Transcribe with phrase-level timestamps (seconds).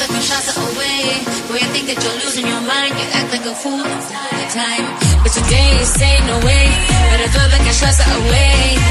[0.00, 1.26] love that shots away.
[1.50, 4.48] When you think that you're losing your mind, you act like a fool all the
[4.54, 4.84] time.
[5.22, 6.66] But today you say no way,
[7.10, 7.74] but I feel like I
[8.06, 8.87] away.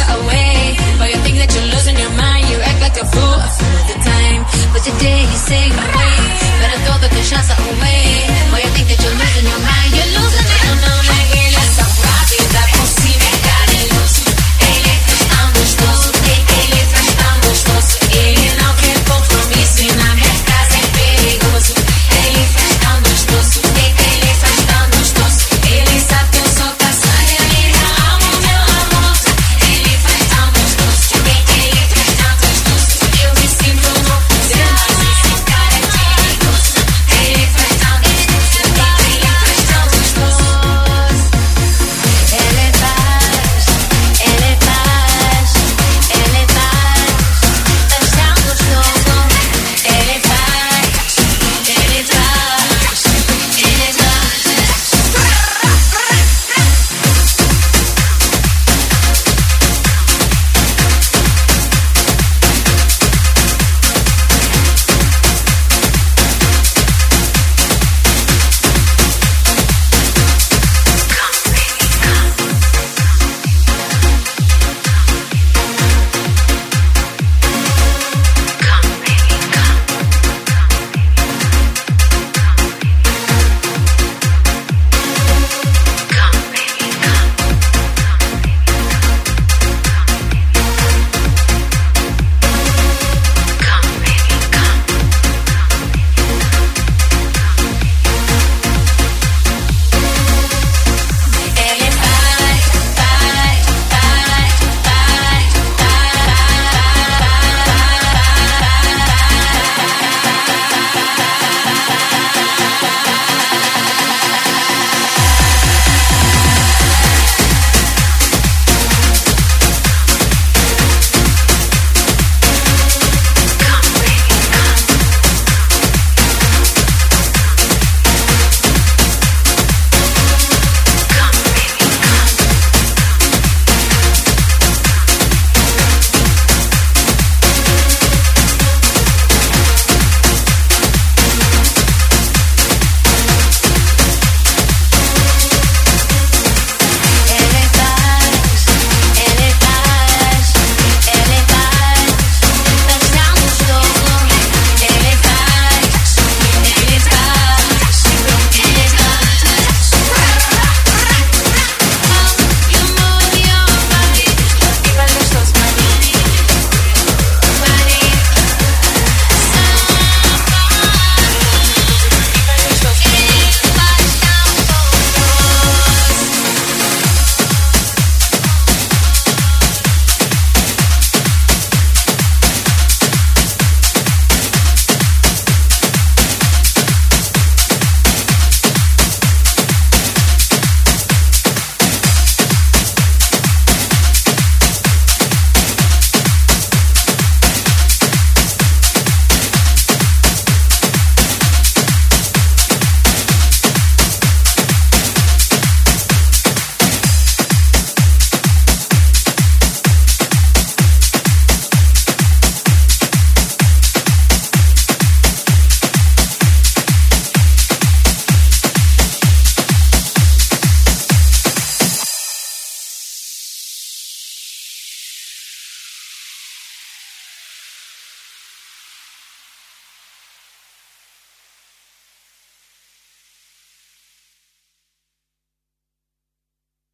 [0.00, 0.76] answer away.
[0.98, 3.86] But you think that you're losing your mind, you act like a fool some of
[3.88, 4.44] the time.
[4.72, 8.39] But today you say, wait, better throw the chance away.